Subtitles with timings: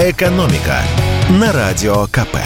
[0.00, 0.80] «Экономика»
[1.40, 2.36] на Радио КП.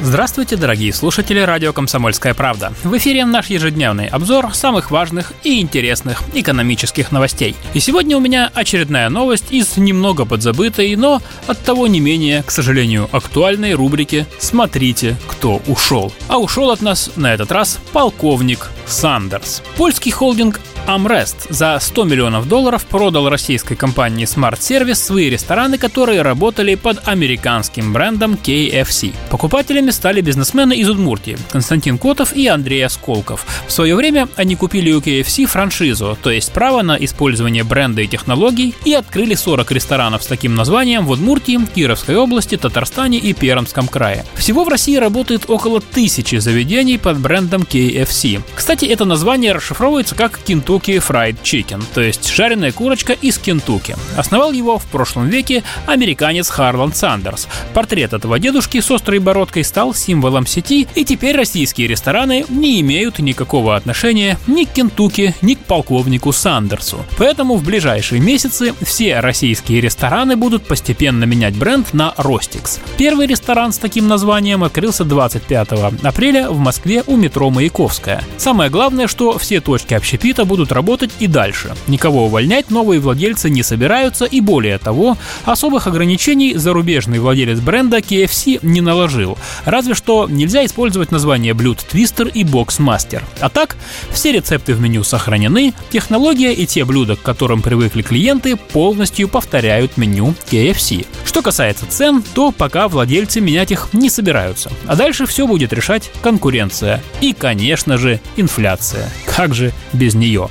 [0.00, 2.72] Здравствуйте, дорогие слушатели радио «Комсомольская правда».
[2.84, 7.54] В эфире наш ежедневный обзор самых важных и интересных экономических новостей.
[7.74, 12.50] И сегодня у меня очередная новость из немного подзабытой, но от того не менее, к
[12.50, 16.14] сожалению, актуальной рубрики «Смотрите, кто ушел».
[16.28, 19.62] А ушел от нас на этот раз полковник Сандерс.
[19.76, 26.22] Польский холдинг Amrest за 100 миллионов долларов продал российской компании Smart Service свои рестораны, которые
[26.22, 29.14] работали под американским брендом KFC.
[29.28, 33.44] Покупателями стали бизнесмены из Удмуртии Константин Котов и Андрей Осколков.
[33.66, 38.06] В свое время они купили у KFC франшизу, то есть право на использование бренда и
[38.06, 43.88] технологий, и открыли 40 ресторанов с таким названием в Удмуртии, Кировской области, Татарстане и Пермском
[43.88, 44.24] крае.
[44.36, 48.42] Всего в России работает около тысячи заведений под брендом KFC.
[48.54, 53.96] Кстати, это название расшифровывается как Kentucky Kentucky Fried Chicken, то есть жареная курочка из Кентукки.
[54.16, 57.48] Основал его в прошлом веке американец Харланд Сандерс.
[57.74, 63.18] Портрет этого дедушки с острой бородкой стал символом сети, и теперь российские рестораны не имеют
[63.18, 67.04] никакого отношения ни к Кентукки, ни к полковнику Сандерсу.
[67.16, 72.80] Поэтому в ближайшие месяцы все российские рестораны будут постепенно менять бренд на Ростикс.
[72.96, 75.68] Первый ресторан с таким названием открылся 25
[76.02, 78.22] апреля в Москве у метро Маяковская.
[78.36, 81.74] Самое главное, что все точки общепита будут будут работать и дальше.
[81.86, 88.58] Никого увольнять новые владельцы не собираются и более того, особых ограничений зарубежный владелец бренда KFC
[88.62, 89.38] не наложил.
[89.64, 93.22] Разве что нельзя использовать название блюд Twister и Box Master.
[93.40, 93.76] А так,
[94.12, 99.96] все рецепты в меню сохранены, технология и те блюда, к которым привыкли клиенты, полностью повторяют
[99.96, 101.06] меню KFC.
[101.24, 104.70] Что касается цен, то пока владельцы менять их не собираются.
[104.86, 107.02] А дальше все будет решать конкуренция.
[107.20, 109.08] И, конечно же, инфляция.
[109.36, 110.48] Как же без нее?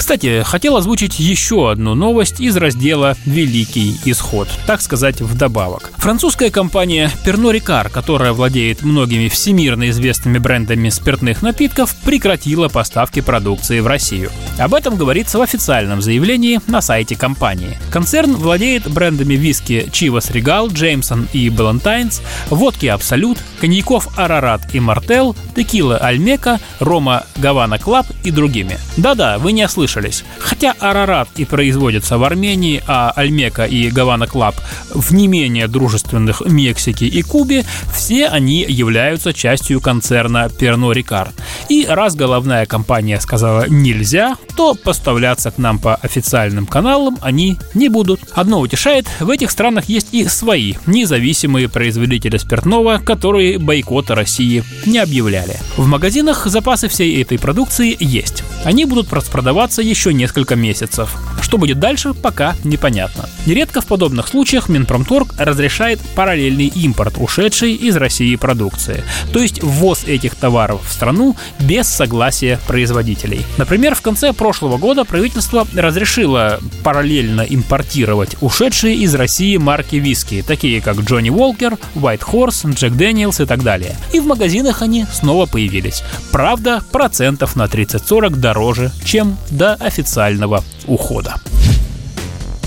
[0.00, 5.92] Кстати, хотел озвучить еще одну новость из раздела «Великий исход», так сказать, вдобавок.
[5.98, 13.80] Французская компания Pernod Ricard, которая владеет многими всемирно известными брендами спиртных напитков, прекратила поставки продукции
[13.80, 14.30] в Россию.
[14.58, 17.78] Об этом говорится в официальном заявлении на сайте компании.
[17.92, 25.36] Концерн владеет брендами виски Chivas Regal, Jameson и Ballantines, водки Абсолют, коньяков Арарат и Martell,
[25.54, 28.78] текила Olmeca, рома Havana Club и другими.
[28.96, 30.24] Да-да, вы не ослышали слышались.
[30.38, 34.54] Хотя Арарат и производится в Армении, а Olmeca и Havana Club
[34.94, 41.32] в не менее дружественных Мексике и Кубе, все они являются частью концерна Перно Рикар.
[41.68, 47.88] И раз головная компания сказала «нельзя», то поставляться к нам по официальным каналам они не
[47.88, 48.20] будут.
[48.32, 54.98] Одно утешает, в этих странах есть и свои независимые производители спиртного, которые бойкота России не
[54.98, 55.56] объявляли.
[55.76, 58.44] В магазинах запасы всей этой продукции есть.
[58.64, 61.16] Они будут распродаваться еще несколько месяцев.
[61.42, 63.28] Что будет дальше, пока непонятно.
[63.46, 69.02] Нередко в подобных случаях Минпромторг разрешает параллельный импорт ушедшей из России продукции,
[69.32, 73.44] то есть ввоз этих товаров в страну без согласия производителей.
[73.56, 80.80] Например, в конце прошлого года правительство разрешило параллельно импортировать ушедшие из России марки виски, такие
[80.80, 83.96] как Джонни Уолкер, White Horse, Джек Дэниелс и так далее.
[84.12, 86.02] И в магазинах они снова появились.
[86.30, 91.36] Правда, процентов на 30-40 дороже, чем до официального ухода.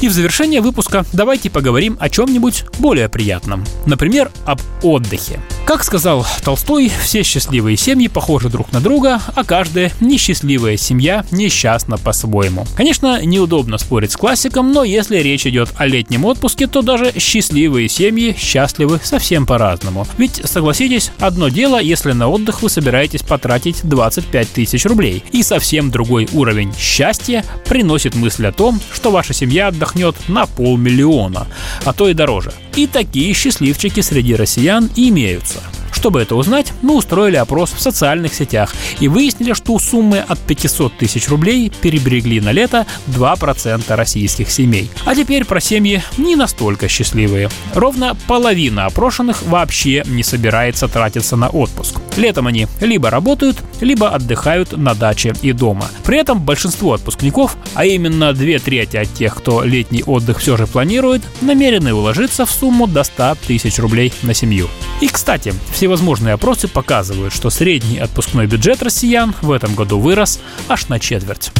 [0.03, 3.63] И в завершение выпуска давайте поговорим о чем-нибудь более приятном.
[3.85, 5.39] Например, об отдыхе.
[5.73, 11.97] Как сказал Толстой, все счастливые семьи похожи друг на друга, а каждая несчастливая семья несчастна
[11.97, 12.67] по-своему.
[12.75, 17.89] Конечно, неудобно спорить с классиком, но если речь идет о летнем отпуске, то даже счастливые
[17.89, 20.05] семьи счастливы совсем по-разному.
[20.19, 25.89] Ведь, согласитесь, одно дело, если на отдых вы собираетесь потратить 25 тысяч рублей, и совсем
[25.89, 31.47] другой уровень счастья приносит мысль о том, что ваша семья отдохнет на полмиллиона,
[31.83, 32.53] а то и дороже.
[32.75, 35.62] И такие счастливчики среди россиян имеются.
[36.03, 40.97] Чтобы это узнать, мы устроили опрос в социальных сетях и выяснили, что суммы от 500
[40.97, 44.91] тысяч рублей перебрегли на лето 2% российских семей.
[45.05, 47.49] А теперь про семьи не настолько счастливые.
[47.73, 52.01] Ровно половина опрошенных вообще не собирается тратиться на отпуск.
[52.17, 55.85] Летом они либо работают, либо отдыхают на даче и дома.
[56.03, 60.67] При этом большинство отпускников, а именно две трети от тех, кто летний отдых все же
[60.67, 64.67] планирует, намерены уложиться в сумму до 100 тысяч рублей на семью.
[64.99, 65.53] И, кстати,
[65.93, 71.51] всевозможные опросы показывают, что средний отпускной бюджет россиян в этом году вырос аж на четверть.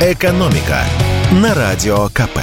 [0.00, 0.84] «Экономика»
[1.32, 2.38] на Радио КП.